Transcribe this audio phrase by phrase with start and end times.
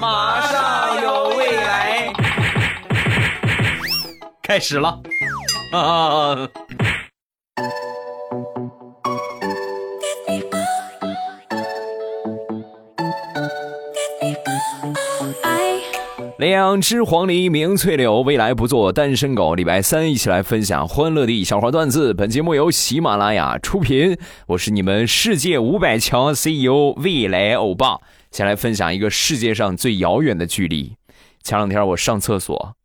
[0.00, 2.12] 马上有未来，
[4.42, 5.00] 开始了
[5.72, 6.48] 啊！
[16.38, 19.54] 两只黄鹂鸣翠柳，未来不做单身狗。
[19.54, 22.14] 礼拜三一起来分享欢乐的小花段子。
[22.14, 24.16] 本节目由喜马拉雅出品，
[24.46, 27.98] 我是你们世界五百强 CEO 未来欧巴。
[28.30, 30.96] 先来分享一个世界上最遥远的距离。
[31.42, 32.76] 前两天我上厕所，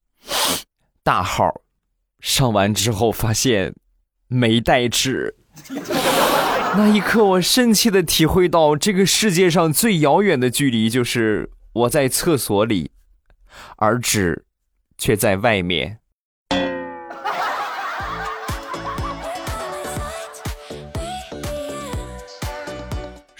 [1.03, 1.61] 大号，
[2.19, 3.73] 上完之后发现
[4.27, 5.35] 没带纸。
[6.77, 12.91] 那一刻，我深切的体会到，这个世界上最遥远的距离就是我在厕所里。
[13.77, 14.45] 而纸
[14.97, 15.99] 却在外面。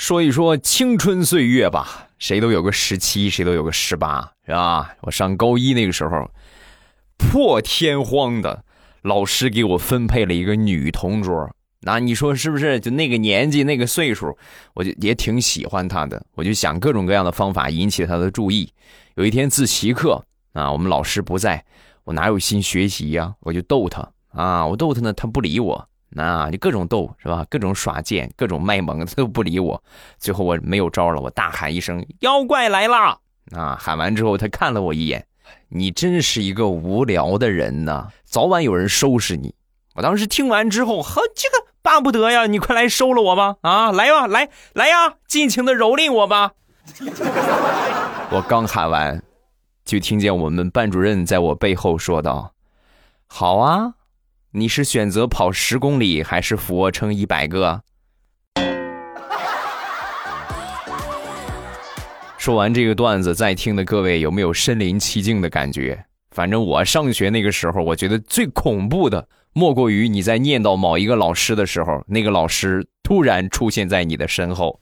[0.06, 4.96] 说一说青春岁月吧，谁都有个十七，谁都有个十八，是吧？
[5.02, 6.30] 我上高一那个时候，
[7.18, 8.64] 破天荒的，
[9.02, 11.50] 老师给我分配了一个女同桌。
[11.82, 12.80] 那你说是不是？
[12.80, 14.38] 就那个年纪，那个岁数，
[14.76, 16.24] 我就也挺喜欢她的。
[16.36, 18.72] 我就想各种各样的方法引起她的注意。
[19.16, 21.66] 有一天自习课啊，我们老师不在，
[22.04, 23.34] 我哪有心学习呀？
[23.40, 27.46] 我就逗他啊，我逗他呢，他不理我，那就各种逗是吧？
[27.50, 29.84] 各种耍贱，各种卖萌，他都不理我。
[30.18, 33.20] 最后我没有招了，我大喊一声：“妖怪来了！”
[33.52, 35.28] 啊，喊完之后，他看了我一眼，
[35.68, 39.54] 你真是一个无聊的人呐，早晚有人收拾你。
[39.96, 43.58] 我当时听完之后，呵，这个巴不得呀，你快来收了我吧！
[43.60, 46.54] 啊，来吧，来来呀，尽情的蹂躏我吧！
[48.32, 49.22] 我刚喊完，
[49.84, 52.54] 就听见我们班主任在我背后说道
[53.28, 53.94] ：“好啊，
[54.58, 57.82] 你是选择跑十公里，还是俯卧撑一百个？”
[62.40, 66.06] 说完这个段子，在听的各位有没有身临其境的感觉？
[66.32, 74.80] 反正我上学那个时候，我觉得最恐怖的，莫过于你在念叨某一个老师的时候，那个老师突然出现在你的身后。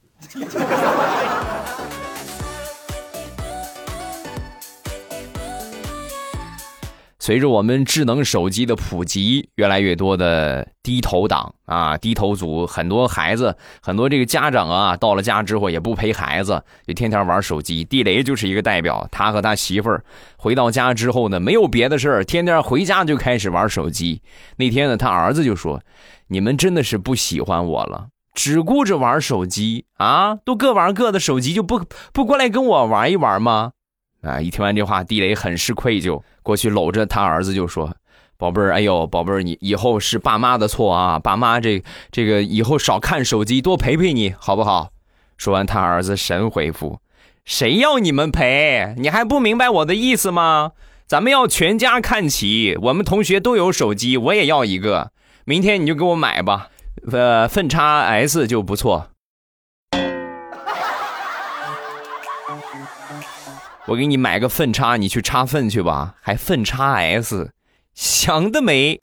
[7.24, 17.86] 随着我们智能手机的普及，越来越多的低头党啊，低头族，很多孩子，很多这个家长啊，到了家之后也不陪孩子，就天天玩手机。
[17.86, 20.04] 地雷就是一个代表，他和他媳妇儿
[20.36, 24.22] 回到家之后呢，没有别的事儿，天天回家就开始玩手机。
[24.58, 25.82] 那天呢，他儿子就说
[26.28, 33.72] ：“你们真的是不喜欢我了，只顾着玩手机啊，都各玩各的手机，就不不过来跟我玩一玩吗？”
[34.24, 34.40] 啊！
[34.42, 37.94] 一听完这话，地雷很是愧疚，过去搂着他儿子就说
[38.38, 41.20] ：“宝贝儿，哎呦，宝贝儿，你以后是爸妈的错啊！
[41.20, 44.90] 爸妈这这个以后少看手机，多陪陪你好不好？”
[45.38, 47.00] 说完，他儿子神回复
[47.44, 48.96] ：“谁要你们陪？
[48.98, 50.72] 你还不明白我的意思吗？
[51.06, 52.78] 咱们要全家看齐。
[52.82, 55.12] 我们同学都有手机，我也要一个。
[55.44, 56.70] 明天你就给我买吧，
[57.12, 59.10] 呃，奋叉 S 就不错。”
[63.86, 67.52] 我给你买个粪叉，你去插粪去吧，还粪叉 S，
[67.94, 69.02] 想得美！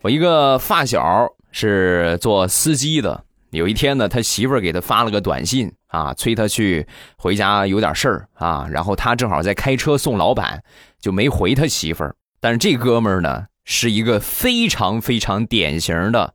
[0.00, 6.86] 我一个发小是做司机的，有一天呢，他媳妇儿给他发了个短信啊，催他去
[7.18, 10.62] 回家有点事儿啊，然后他正好在开车送老板，
[10.98, 12.16] 就没回他媳妇儿。
[12.40, 16.32] 但是这哥们儿呢，是一个非常非常典型的。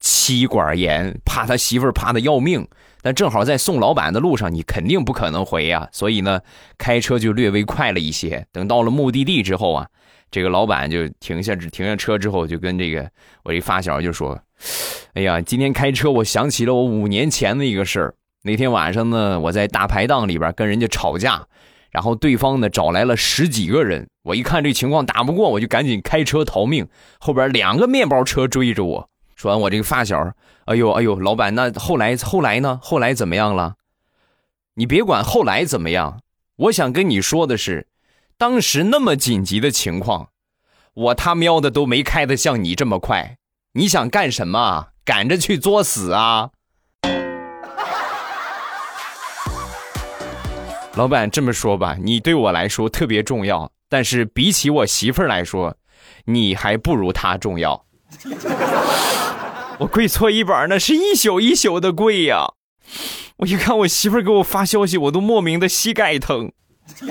[0.00, 2.66] 妻管严，怕他媳妇儿怕的要命，
[3.02, 6.40] 但正好在送老板的路上，你肯定不可能回呀，所以呢，
[6.78, 8.46] 开车就略微快了一些。
[8.50, 9.86] 等到了目的地之后啊，
[10.30, 13.10] 这个老板就停下，停下车之后，就跟这个
[13.44, 14.40] 我这发小就说
[15.12, 18.14] ：“哎呀，今天开车，我想起了我五年前的一个事儿。
[18.42, 21.44] 那天晚上呢，我在大排档里边跟人家吵架，
[21.90, 26.88] 然后对方呢找来了十几个人，我一看这情况打不过，我就赶紧开车逃命，
[27.18, 29.09] 后边两个面包车追着我。”
[29.40, 30.34] 说完，我这个发小，
[30.66, 32.78] 哎呦哎呦，老板，那后来后来呢？
[32.82, 33.76] 后来怎么样了？
[34.74, 36.20] 你别管后来怎么样，
[36.56, 37.88] 我想跟你说的是，
[38.36, 40.28] 当时那么紧急的情况，
[40.92, 43.38] 我他喵的都没开的像你这么快。
[43.72, 44.88] 你想干什么？
[45.06, 46.50] 赶着去作死啊？
[50.96, 55.78] 老板这么说吧，你对我来说特别重要，但是比起我媳妇儿来说，
[56.26, 57.86] 你还不如她重要。
[59.80, 62.52] 我跪搓衣板那是一宿一宿的跪呀！
[63.38, 66.52] 我一看我媳妇儿给我发消息，我都莫名的膝盖疼。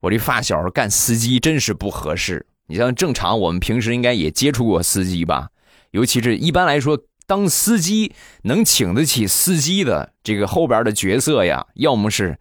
[0.00, 2.46] 我这发小干司机真是不合适。
[2.68, 5.48] 你像正常，我们平时应该也接触过司机吧？
[5.90, 12.38] 尤其是一般来说，当司机能请得起司机的这个后边的角色呀，要么是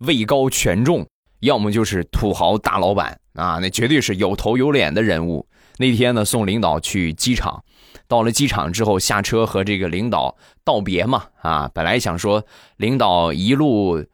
[0.00, 1.06] 位高权重，
[1.42, 5.46] 要么就是土豪大老板啊，那绝对是有头有脸的人物。
[5.78, 7.62] 那天呢，送领导去机场，
[8.06, 12.44] 到了机场之后下车和这个领导道别嘛，啊，本来想说
[12.76, 14.04] 领导一路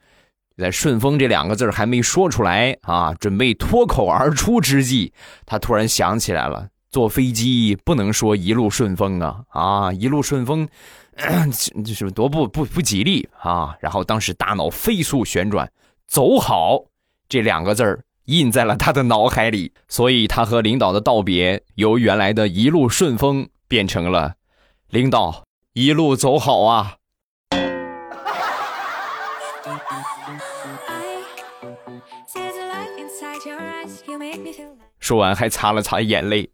[0.57, 5.13] 在顺风这两个字还没说出来啊，准备脱口而出之际，
[5.45, 10.67] 他突然想起来了，坐飞机不能说一路顺风啊，啊，一路顺风，
[11.85, 13.77] 这是多不不不吉利啊。
[13.81, 15.71] 然后当时大脑飞速旋转，
[16.07, 16.85] 走好
[17.29, 18.05] 这两个字儿。
[18.29, 24.35] 印在了他的脑海里， 所以他和领导的道别由原来的一路顺风变成了
[24.91, 26.97] “领导一路走好啊”。
[35.01, 36.51] 说完还擦了擦眼泪，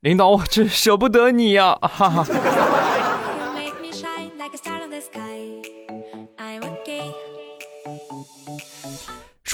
[0.00, 1.78] 领导，我真舍不得你呀！
[1.82, 2.83] 哈哈。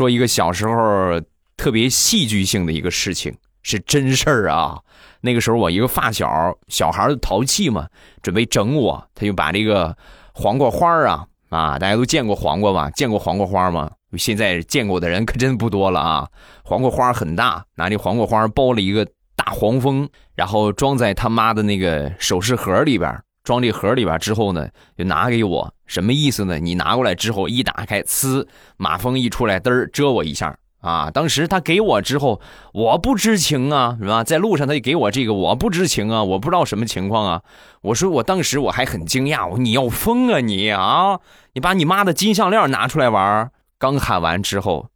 [0.01, 1.21] 说一个小时候
[1.59, 4.81] 特别戏剧性的一个事情，是真事儿啊！
[5.21, 7.87] 那个时候我一个发小，小孩淘气嘛，
[8.23, 9.95] 准备整我，他就把这个
[10.33, 12.89] 黄瓜花啊啊，大家都见过黄瓜吧？
[12.93, 13.91] 见过黄瓜花吗？
[14.17, 16.27] 现在见过的人可真不多了啊！
[16.65, 19.07] 黄瓜花很大，拿这黄瓜花包了一个
[19.37, 23.23] 大黄蜂，然后装在他妈的那个首饰盒里边。
[23.51, 26.61] 装这盒里边之后呢，就拿给我，什么意思呢？
[26.61, 31.11] 你拿过来之后一打开，呲，马蜂一出来，嘚儿蛰我一下啊！
[31.11, 32.41] 当时他给我之后，
[32.73, 34.23] 我不知情啊，是吧？
[34.23, 37.43] 在路上他就给我这个，我不知情啊，我不知道什么情况啊。
[37.83, 41.19] 我说我当时我还很惊讶，我你要疯啊你啊！
[41.55, 43.51] 你把你妈的金项链拿出来玩！
[43.81, 44.91] 刚喊完之后，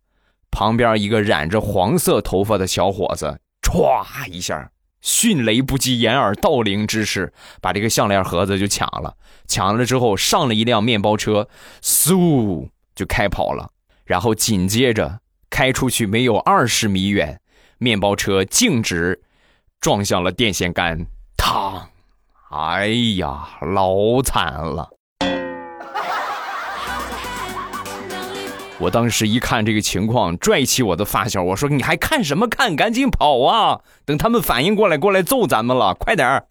[0.52, 4.70] 旁边一个染着黄色头发的小伙子，歘一下。
[5.04, 7.30] 迅雷不及掩耳盗铃之势，
[7.60, 9.14] 把这个项链盒子就抢了。
[9.46, 11.46] 抢了之后，上了一辆面包车，
[11.82, 13.70] 嗖就开跑了。
[14.06, 15.20] 然后紧接着
[15.50, 17.38] 开出去没有二十米远，
[17.76, 19.22] 面包车径直
[19.78, 21.06] 撞向了电线杆，
[21.36, 21.82] 嘡！
[22.50, 22.86] 哎
[23.18, 24.88] 呀，老惨了。
[28.84, 32.76] 我当时一看这个情况，拽起我的发小，我说：“你还看什么看？
[32.76, 33.80] 赶紧跑啊！
[34.04, 36.44] 等他们反应过来，过来揍咱们了，快点儿！”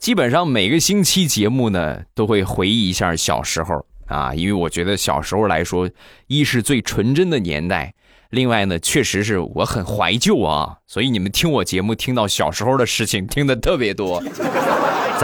[0.00, 5.90] 基本上每个星期节目呢，都会回忆一下小时候啊，因为我觉得小时候来说，
[6.26, 7.92] 一是最纯真的年代，
[8.30, 14.22] 另外呢，确实是我很怀旧啊，所以你们听我节目听到小时候的事情听的特别多。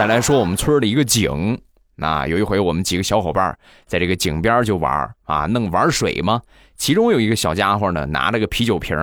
[0.01, 1.61] 再来说我们村的一个井，
[1.93, 3.55] 那有一回我们几个小伙伴
[3.85, 6.41] 在这个井边就玩啊，弄玩水嘛。
[6.75, 8.97] 其中有一个小家伙呢，拿了个啤酒瓶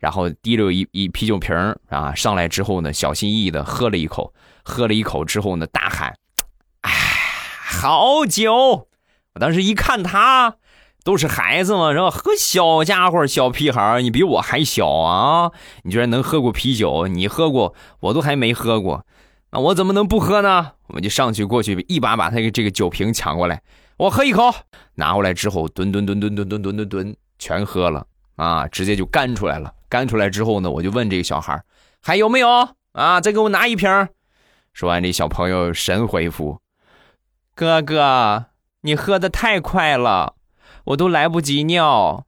[0.00, 1.54] 然后提溜一一啤酒瓶
[1.88, 4.34] 啊，上来之后呢，小心翼翼的喝了一口，
[4.64, 6.12] 喝了一口之后呢，大喊
[6.82, 8.88] ：“哎，好酒！”
[9.34, 10.56] 我当时一看他
[11.04, 15.52] 都是孩子嘛，然后喝小家伙、小屁孩你比我还小啊，
[15.84, 17.06] 你居然能喝过啤酒？
[17.06, 19.06] 你喝过，我都还没喝过。
[19.54, 20.72] 那我怎么能不喝呢？
[20.86, 23.62] 我们就上去过去，一把把他这个酒瓶抢过来，
[23.98, 24.50] 我喝一口。
[24.94, 28.66] 拿过来之后，吨吨吨吨吨吨吨吨吨，全喝了啊！
[28.66, 29.74] 直接就干出来了。
[29.90, 31.62] 干出来之后呢，我就问这个小孩
[32.00, 32.48] 还有没有
[32.92, 33.20] 啊？
[33.20, 34.08] 再给我拿一瓶。
[34.72, 36.58] 说完，这小朋友神回复
[37.54, 38.46] ：“哥哥，
[38.80, 40.34] 你喝的太快了，
[40.84, 42.24] 我都来不及尿。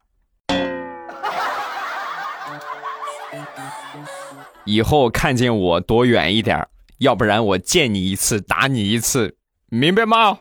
[4.67, 9.37] 以后看见我躲远一点。”要不然我见你一次打你一次，
[9.69, 10.39] 明白吗？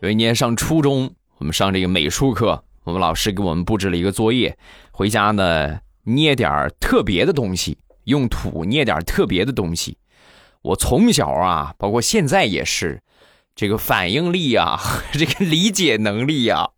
[0.00, 4.56] 有一年上初中，我们上这个美术课，我们老师给我们布置了一个作业，
[4.92, 9.98] 回家呢捏点特别的东西，用土捏点特别的东西。
[10.62, 13.02] 我从小啊，包括现在也是，
[13.56, 14.78] 这个反应力啊，
[15.12, 16.70] 这个理解能力呀。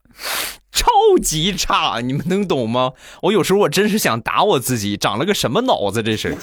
[0.78, 0.86] 超
[1.20, 2.92] 级差，你们能懂吗？
[3.22, 6.00] 我有时候我真是想打我自己，长了个什么脑子？
[6.00, 6.36] 这是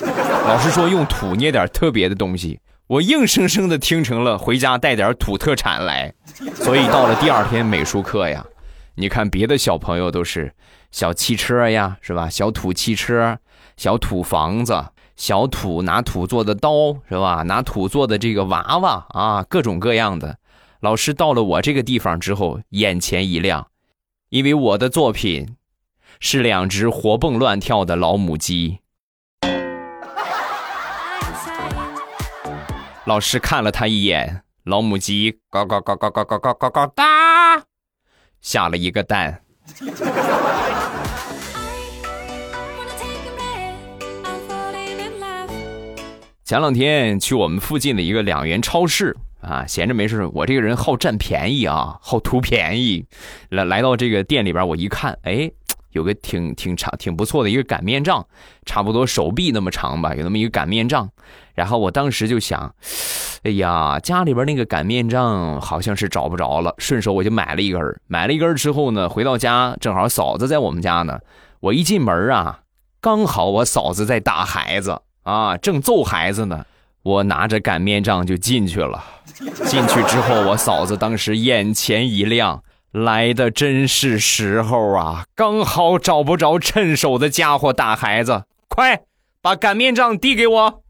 [0.46, 6.14] 老师说用土捏点特别的东西，我硬生生的听成了回家带点土特产来。
[6.54, 8.46] 所以到了第二天美术课呀，
[8.96, 10.54] 你看别的小朋友都是
[10.92, 12.30] 小汽车呀，是吧？
[12.30, 13.38] 小土汽车、
[13.78, 14.84] 小土房子、
[15.16, 17.44] 小土拿土做的刀，是吧？
[17.44, 20.38] 拿土做的这个娃娃啊，各种各样的。
[20.82, 23.68] 老师到了我这个地方之后，眼前一亮。
[24.30, 25.56] 因为我的作品
[26.20, 28.80] 是两只活蹦乱跳的老母鸡。
[33.06, 37.64] 老师看了他一眼，老母鸡嘎嘎嘎嘎嘎嘎嘎嘎嘎哒，
[38.42, 39.44] 下了一个蛋。
[46.44, 49.16] 前两天去我们附近的一个两元超市
[49.46, 53.06] 啊，闲着没事，我这个人好占便宜啊，好图便宜。
[53.50, 55.52] 来来到这个店里边，我一看，哎，
[55.92, 58.26] 有个挺挺长、挺不错的一个擀面杖，
[58.66, 61.08] 差不多手臂那么长吧，有那么一个擀面杖。
[61.54, 62.74] 然后我当时就想，
[63.44, 67.82] 哎呀，家里边那个擀面杖好像是找不着了，顺手我就买了一根。
[68.08, 71.20] 买了一根之后呢，回到家正好嫂子在我们家呢，
[71.60, 72.62] 我一进门啊，
[73.00, 75.02] 刚好我嫂子在打孩子。
[75.24, 76.64] 啊，正揍孩子呢，
[77.06, 79.04] 我拿着擀面杖就进去了。
[79.66, 85.26] 进去之后，我嫂子当时眼前一亮，来的真是时候啊！
[85.36, 89.02] 刚好找不着趁手的家伙打孩子，快
[89.40, 90.82] 把擀面杖递给我。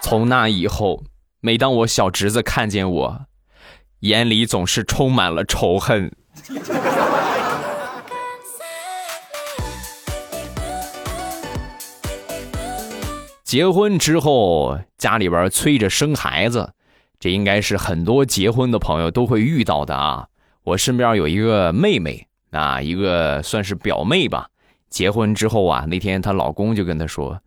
[0.00, 1.02] 从那以后，
[1.40, 3.22] 每当我小侄子看见我，
[4.00, 6.14] 眼里总是充满了仇恨。
[13.54, 16.72] 结婚之后，家里边催着生孩子，
[17.20, 20.26] 这应该是很多结婚的朋友都会遇到的啊。
[20.64, 24.48] 我身边有一个妹妹啊，一个算是表妹吧。
[24.90, 27.40] 结婚之后啊，那天她老公就跟她说：“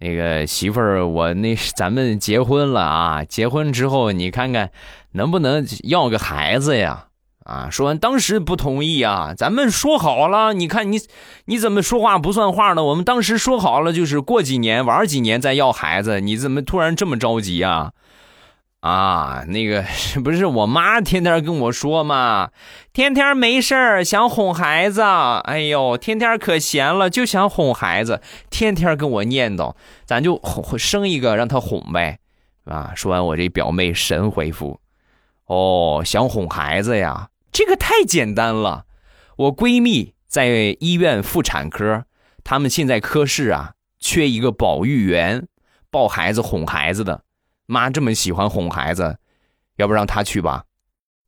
[0.00, 4.72] 那个媳妇儿，我那咱们结婚了啊，结婚之后你看看
[5.12, 7.06] 能不能要个孩子呀？”
[7.44, 7.68] 啊！
[7.70, 9.34] 说完，当时不同意啊！
[9.36, 10.98] 咱们说好了，你看你，
[11.44, 12.82] 你怎么说话不算话呢？
[12.82, 17.92] 我们当时说好了，就是过几年玩几年再要孩子，你怎么突然这么着急啊？
[18.80, 19.84] 啊，那个
[20.24, 22.50] 不是我妈天天跟我说嘛，
[22.92, 29.74] 天天没事儿想哄孩子，哎呦，天天可闲了就想哄孩子，天天跟我念叨，
[30.06, 32.18] 咱就哄生一个让他哄呗，
[32.64, 32.92] 啊！
[32.94, 34.80] 说完，我这表妹神回复：
[35.46, 37.28] 哦，想哄孩子呀？
[37.54, 38.84] 这个太简单了，
[39.36, 42.04] 我闺蜜在医院妇产科，
[42.42, 45.46] 他们现在科室啊缺一个保育员，
[45.88, 47.22] 抱孩子哄孩子的。
[47.66, 49.18] 妈这么喜欢哄孩子，
[49.76, 50.64] 要不让她去吧？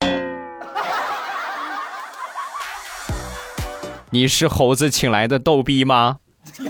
[4.11, 6.19] 你是猴子请来的逗逼吗？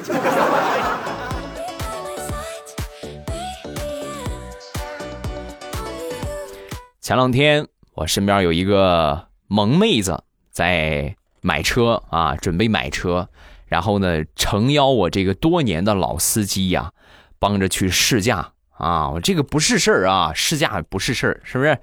[7.00, 9.28] 前两天我身边有一个。
[9.48, 13.28] 萌妹子在买车啊，准备买车，
[13.66, 16.92] 然后呢，诚邀我这个多年的老司机呀，
[17.38, 19.10] 帮着去试驾啊。
[19.10, 21.78] 我这个不是事儿啊，试驾不是事儿，是不是？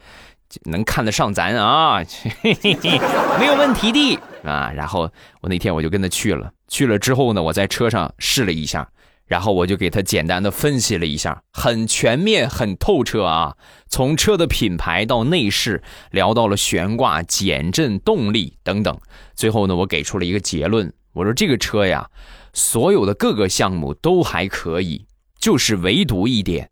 [0.65, 2.03] 能看得上咱啊？
[2.43, 4.71] 没有问题的啊。
[4.75, 5.09] 然后
[5.41, 8.87] 我那天我就跟他去了，去了之后呢，我在车上试了一下。
[9.33, 13.57] 然后我就给他简单的分析了一下，很全面、很透彻啊。
[13.89, 18.95] 从车的品牌到内饰，聊到了悬挂、减震、动力等等。
[19.33, 22.11] 最后呢，我给出了一个结论，我说这个车呀，
[22.53, 25.07] 所有的各个项目都还可以，
[25.39, 26.69] 就是唯独一点，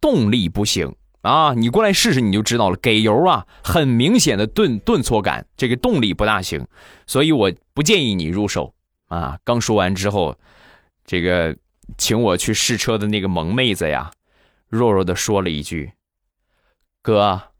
[0.00, 1.54] 动力不行啊。
[1.54, 6.66] 你过来试试你就知道了，给油啊，很明显的顿顿挫感，这个动力不大行，
[7.06, 8.74] 所以我不建议你入手
[9.06, 9.38] 啊。
[9.44, 10.36] 刚说完之后，
[11.06, 11.56] 这个。
[11.98, 14.10] 请我去试车的那个萌妹子呀，
[14.68, 15.92] 弱弱的说了一句
[17.02, 17.52] ：“哥，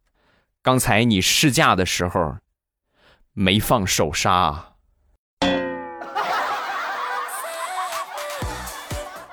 [0.62, 2.38] 刚才你试驾的时候
[3.32, 4.75] 没放手刹。”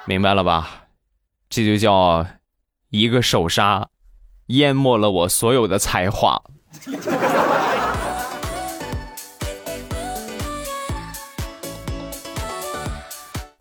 [0.05, 0.87] 明白了吧？
[1.49, 2.25] 这就叫
[2.89, 3.87] 一个手刹
[4.47, 6.43] 淹没了我所有的才华。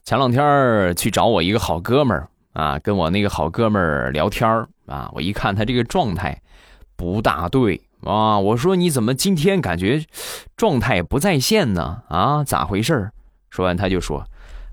[0.06, 4.48] 前两天去找我一个好哥们儿啊，跟我那个好哥们儿聊天
[4.86, 6.40] 啊，我一看他这个状态
[6.94, 10.00] 不大对啊，我说你怎么今天感觉
[10.56, 12.04] 状态不在线呢？
[12.08, 13.10] 啊，咋回事？
[13.50, 14.24] 说完他就说：“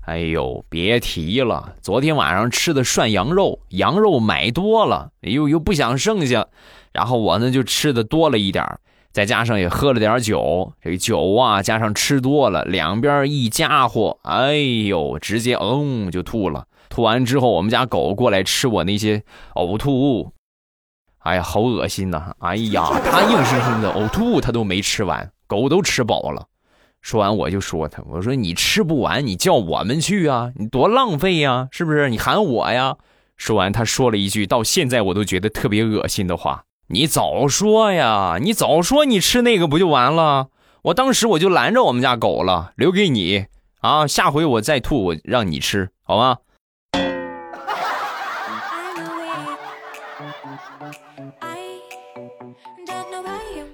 [0.06, 6.46] 哎呦，别提了，昨天晚上吃的涮羊肉，羊肉买多了，又又不想剩下，
[6.92, 8.78] 然后我呢就吃的多了一点儿。”
[9.14, 16.66] 再加上也喝了点酒，这酒啊，加上吃多了，两边一家伙，哎呦，直接嗯就吐了。
[16.88, 19.22] 吐完之后，我们家狗过来吃我那些
[19.54, 20.32] 呕吐物，
[21.18, 22.32] 哎呀，好恶心呐！
[22.40, 26.48] 哎呀，它硬生生的呕吐物它都没吃完，狗都吃饱了。
[27.00, 32.10] 说完我就说他，我说你吃不完，你叫我们去啊，你多浪费呀，是不是？
[32.10, 32.96] 你喊我呀。
[33.36, 36.64] 说完他说了一句到现在我都觉得特别恶心的话。
[36.88, 38.36] 你早说呀！
[38.40, 40.48] 你早说，你吃那个不就完了？
[40.82, 43.46] 我当时我就拦着我们家狗了，留给你
[43.80, 46.36] 啊，下回我再吐我让你吃，好吗？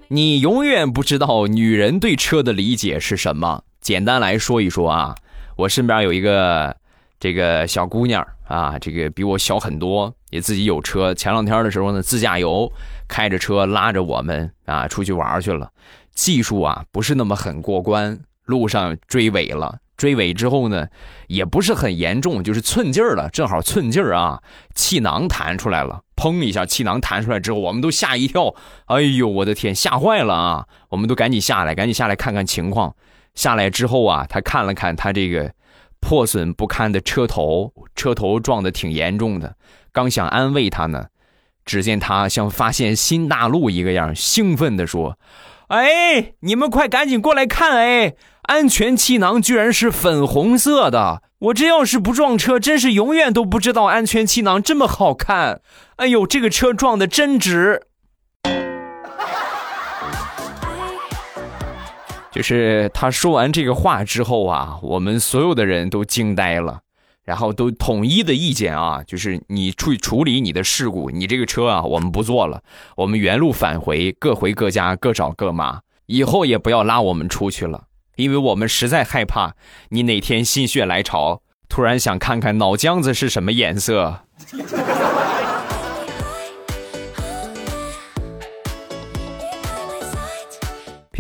[0.07, 3.63] 你永远不知道女人对车的理解是什么。
[3.81, 5.17] 简单来说一说啊，
[5.57, 6.77] 我身边有一个
[7.19, 11.15] 这个小姑娘啊，这个比我小很多，也自己有车。
[11.15, 12.71] 前两天的时候呢，自驾游，
[13.07, 15.71] 开着车拉着我们啊出去玩去了。
[16.13, 19.79] 技术啊不是那么很过关，路上追尾了。
[19.97, 20.89] 追尾之后呢，
[21.29, 24.43] 也不是很严重，就是寸劲儿了，正好寸劲儿啊，
[24.75, 28.55] 气囊弹出来了，砰一下，气囊弹出来之后，我们都吓一跳，
[28.87, 30.67] 哎呦，我的天，吓坏了啊！
[30.89, 32.97] 我们都赶紧下来，赶紧下来看看情况。
[33.35, 35.53] 下来之后啊，他看了看他这个
[36.01, 39.57] 破损不堪的车头，车头撞的挺严重的。
[39.93, 41.07] 刚想安慰他呢，
[41.65, 45.19] 只见他像发现新大陆一个样，兴奋地说
[45.69, 48.15] ：“哎，你们快赶紧过来看，哎！”
[48.51, 51.23] 安全气囊居然是粉红色的！
[51.39, 55.61] 我这要是不撞车，真是永远都不知道安全气囊这么好看。
[55.97, 57.87] 哎呦，这个车撞的真值！
[62.33, 66.81] 就是他说完这个话之后啊，我们所有的人都惊呆了，
[67.25, 72.63] 然后都统一的意见啊，就是你去处理你的事故，你这个车啊，我们不坐了，
[72.97, 77.85] 我们原路返回，各回各家，各找各妈，以后也不要拉我们出去了。
[78.17, 79.55] 因为我们实在害怕
[79.89, 84.21] 你哪天心血来潮，突然想看看脑浆子是什么颜色。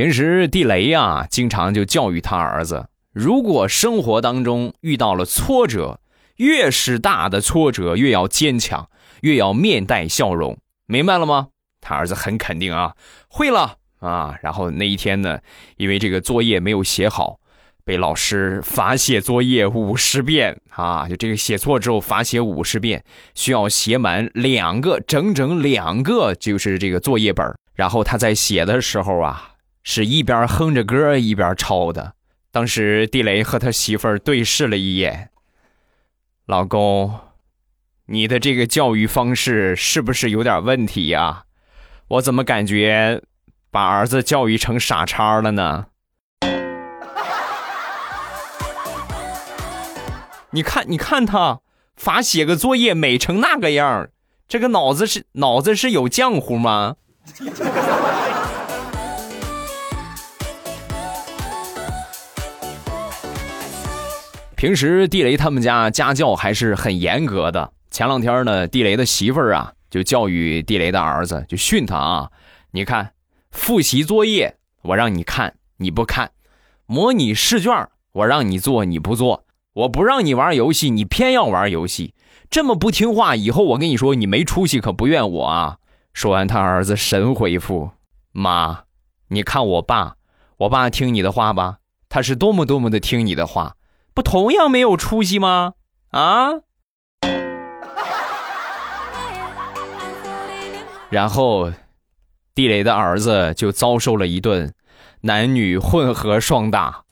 [0.00, 6.00] 平时地雷呀，经常就教育他儿子：如果生活当中遇到了挫折，
[6.36, 8.88] 越是大的挫折，越要坚强，
[9.20, 11.48] 越要面带笑容，明白了吗？
[11.82, 12.94] 他儿子很肯定啊，
[13.28, 13.76] 会了。
[13.98, 15.40] 啊，然后那一天呢，
[15.76, 17.38] 因为这个作业没有写好，
[17.84, 21.06] 被老师罚写作业五十遍啊！
[21.10, 23.04] 就这个写错之后罚写五十遍，
[23.34, 27.54] 需要写满两个，整整两个，就是这个作业本。
[27.74, 29.49] 然后他在写的时候啊，
[29.82, 32.14] 是一边哼着歌一边抄的。
[32.52, 35.30] 当时地雷和他媳妇儿对视了一眼，
[36.46, 37.14] 老公，
[38.06, 41.44] 你的这个教育方式是不是有点问题呀？
[42.08, 43.22] 我怎么感觉？
[43.70, 45.86] 把儿子教育成傻叉了呢？
[50.50, 51.60] 你看，你看他
[51.94, 54.08] 罚写个作业美成那个样
[54.48, 56.96] 这个脑子是脑子是有浆糊吗？
[64.60, 67.72] 平时地雷他们家家教还是很严格的。
[67.90, 72.30] 前两天呢，地雷的媳妇儿啊就教育地雷的儿子，就训他啊，
[72.72, 73.12] 你看。
[73.50, 76.28] 复习作业，我让你看，你不看；
[76.84, 82.12] 模拟试卷，我让你做，你不做；我不让你玩游戏，你偏要玩游戏。
[82.50, 85.78] 这么不听话，以后我跟你说，你没出息，可不怨我啊！
[86.12, 87.92] 说完，他儿子神回复
[88.32, 88.80] ：“妈，
[89.28, 90.16] 你看我爸，
[90.58, 91.78] 我爸听你的话吧，
[92.10, 93.74] 他是多么多么的听你的话，
[94.14, 95.74] 不同样没有出息吗？
[96.10, 96.50] 啊？”
[101.10, 101.72] 然后。
[102.52, 104.74] 地雷的儿子就遭受了一顿
[105.22, 107.04] 男女混合双打。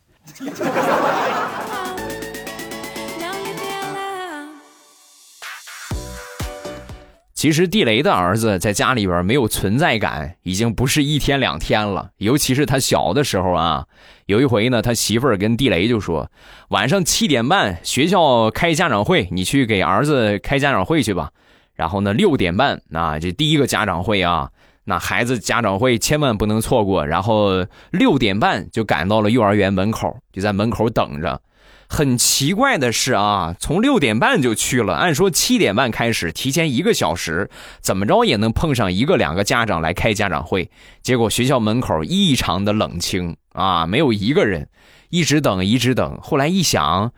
[7.39, 12.11] 其实地雷的儿子在家里边没有存在感，已经不是一天两天了。
[12.17, 13.87] 尤其是他小的时候啊，
[14.27, 16.33] 有一回呢，他媳妇儿跟地雷就说
[16.71, 21.31] ：“晚上七点半学校开家长会，你去给儿子开家长会去吧。”
[21.77, 24.51] 然后呢，六点半啊，这第一个家长会啊。
[24.83, 31.41] 那孩子家长会千万不能错过，然后六点半就赶到了幼儿园门口，就在门口等着。
[31.89, 37.49] 很奇怪的是啊，从六点半就去了，按说七点半开始，提前一个小时，
[37.81, 40.71] 怎么着也能碰上一个两个家长来开家长会。
[41.03, 44.69] 结果学校门口异常的冷清啊，没有一个人，
[45.09, 46.19] 一直等，一直等。
[46.23, 47.13] 后来一想，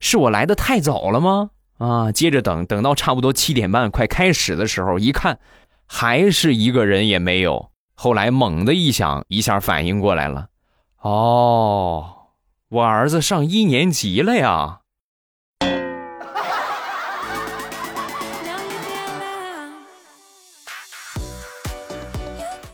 [0.00, 1.50] 是我来的太早了吗？
[1.78, 5.38] 啊，接着等，等到差不多七点半快开始的时候，一看。
[5.90, 7.70] 还是一个人也没有。
[7.94, 10.48] 后来猛的一想，一下反应过来了，
[11.00, 12.17] 哦，
[12.70, 14.80] 我儿子上一年级了呀。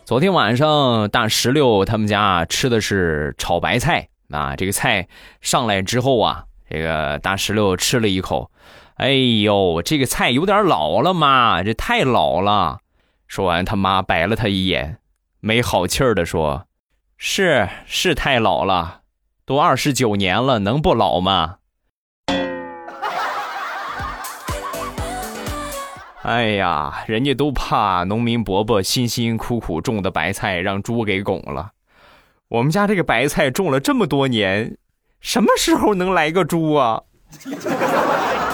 [0.04, 5.06] 昨天晚上大石榴他们家吃的是炒白菜啊，这个菜
[5.40, 8.50] 上来之后啊，这个大石榴吃了一口，
[8.96, 12.80] 哎呦，这个菜有点老了妈，这太老了。
[13.28, 14.98] 说完，他妈白了他一眼，
[15.38, 16.66] 没好气儿的说
[17.16, 19.02] ：“是是太老了，
[19.46, 21.56] 都二十九年了，能不老吗？
[26.22, 31.72] 哎呀，人家都怕农民伯伯辛辛苦苦种的白菜让猪给拱了。
[32.48, 34.78] 我们家这个白菜种了这么多年，
[35.20, 37.02] 什么时候能来个猪啊？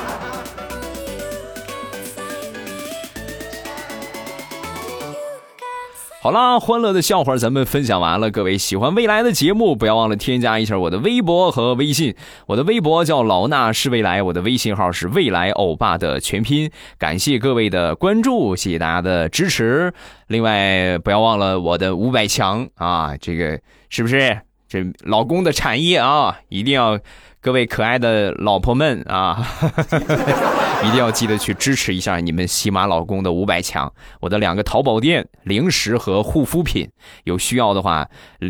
[6.23, 8.31] 好啦，欢乐的笑话咱们分享完了。
[8.31, 12.15] 各位喜欢未来的节目，不要忘了添加一下我的微博和微信。
[12.47, 16.71] 我的微博叫老衲是未来，我的微信号是未来欧巴的全拼。
[16.99, 19.95] 感谢各位的关注，谢谢大家的支持。
[20.27, 26.39] 另外，不要忘了我的五百强啊，这个是不是这老公的产业啊？
[26.49, 26.99] 一定要。
[27.43, 29.43] 各位可爱的老婆们啊，
[30.85, 33.91] 一定要记得去支持一下你们喜马老公的五百强。
[34.21, 36.87] 我的两个淘宝店，零食和护肤品，
[37.25, 38.07] 有需要的话，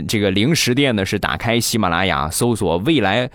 [0.08, 3.30] 这个零食店呢是打开喜马拉雅搜索“未来”。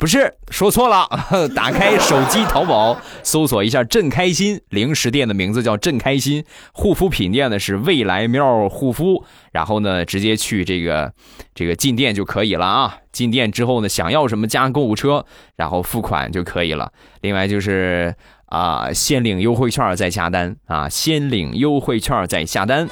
[0.00, 1.06] 不是说错了，
[1.54, 11.12] 打开手机淘宝搜索一下“朕开心”零食店的名字叫“朕开心”，护肤品店呢是“未来喵护肤”，然后呢直接去这个
[11.54, 12.96] 这个进店就可以了啊。
[13.12, 16.90] 进店之后呢，想要什么加购物车，然后付款就可以了。
[17.20, 18.14] 另外就是
[18.46, 22.88] 啊，先领优惠券再下单啊，先领优惠券再下单。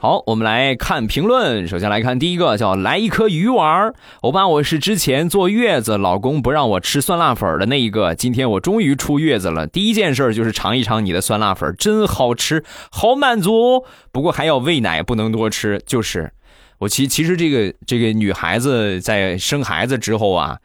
[0.00, 1.66] 好，我们来看评论。
[1.66, 3.92] 首先来看第一个，叫来一颗鱼丸。
[4.20, 8.14] 欧巴，我是之前坐月子，老公不让我吃酸辣粉的那一个。
[8.14, 13.84] 今天我终于出月子了，第一件事就是尝一尝你的酸辣粉，真好吃，好满足。
[14.12, 15.82] 不过还要喂奶，不能多吃。
[15.84, 16.30] 就是
[16.78, 20.58] 我其其实这个这个女孩子在生孩子之后啊，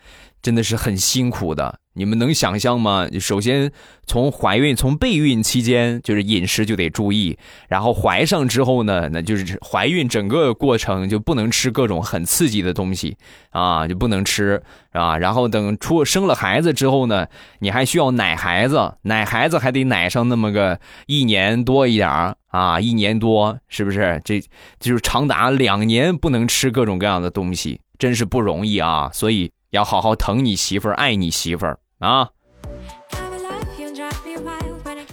[0.44, 1.80] 真的是很辛苦的。
[1.96, 3.08] 你们能想象吗？
[3.20, 3.72] 首先，
[4.08, 7.38] 从怀孕、从备孕期间，就是饮食就得注意；
[7.70, 13.16] 然后怀上之后呢，那就是怀孕整个过程就不能吃各种很刺激的东西
[13.52, 15.20] 啊，就不能吃，啊？
[15.20, 17.28] 然后等出生了孩子之后呢，
[17.60, 22.10] 你还需要奶孩子，奶孩子还得奶上那么个一年多一点
[22.48, 24.20] 啊，一年多，是不是？
[24.26, 24.42] 这
[24.80, 29.12] 就是长达两年不能吃各种各样的东西，真是不容易啊！
[29.14, 31.80] 所以要好好疼你媳妇儿，爱你媳妇儿。
[31.98, 32.30] 啊，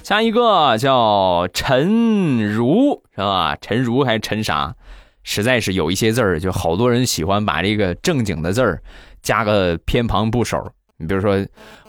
[0.02, 3.56] 下一个叫陈如是吧？
[3.58, 4.74] 陈如还是陈啥？
[5.22, 8.82] 实在是有一些字儿，就好多人喜欢把这个正经的字儿
[9.22, 10.70] 加个偏旁部首。
[10.98, 11.42] 你比如说，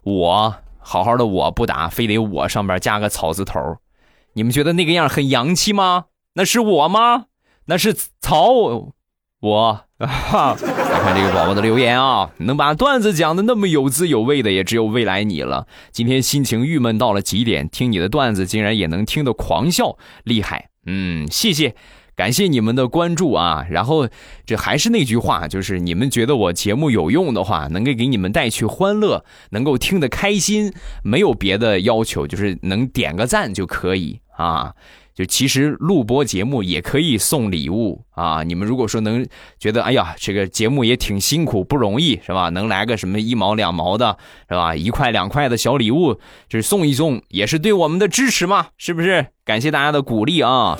[0.04, 3.60] 我好好的我不打，非得我上边加个草字头。
[4.32, 6.06] 你们觉得那个样很洋气吗？
[6.36, 7.26] 那是我吗？
[7.66, 8.94] 那是草
[9.42, 9.82] 我。
[10.00, 15.68] 哈，来看这个宝宝的留言啊，能把段子讲的那么有滋有味的，也只有未来你了。
[15.92, 20.70] 今天心情郁闷到了极点，听你的段子竟然也能听得狂笑，厉害！
[20.88, 21.76] 嗯，谢谢，
[22.16, 23.64] 感谢你们的关注啊。
[23.70, 24.10] 然后
[24.44, 30.74] 这还是那句话，就是你们觉得我节目有用的话，能够给你们带去欢乐，能够听得开心，
[31.04, 34.74] 没有别的要求，就是能点个赞就可以啊。
[35.22, 38.42] 就其实录播节目也可以送礼物啊！
[38.42, 39.24] 你们如果说能
[39.60, 42.50] 觉得哎呀，这个节目也挺辛苦不容易是吧？
[42.50, 44.18] 能来个什么一毛两毛的
[44.50, 44.76] 是吧？
[44.76, 46.16] 一块两块的小礼物，
[46.50, 49.28] 就是送一送，也是对我们的支持嘛，是不是？
[49.46, 50.80] 感谢大家的鼓励啊！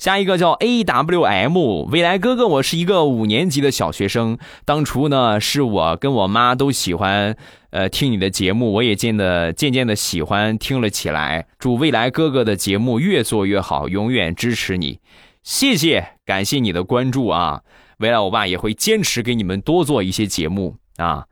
[0.00, 4.38] 下一个叫 A W M，未来哥哥，我是一个五年级的小学生。
[4.64, 7.36] 当初呢，是我跟我妈都喜欢，
[7.68, 11.48] 呃，听你的节目，我也渐的渐渐的喜欢听了起来。
[11.58, 15.00] 祝未来哥哥的节目越做越好，永远支持你，
[15.42, 17.60] 谢谢，感谢你的关注啊！
[17.98, 21.26] 未来我爸也会坚持给你们多做一些节目啊！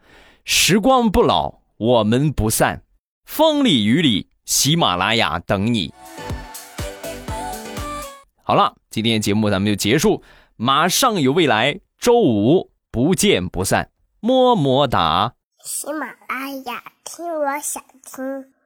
[0.44, 2.82] 时光不老，我们不散，
[3.24, 5.90] 风里雨里，喜马拉雅等你。
[8.48, 10.22] 好了，今天节目咱们就结束，
[10.56, 15.34] 马上有未来，周五不见不散，么么哒。
[15.62, 18.57] 喜马拉雅听，我想听。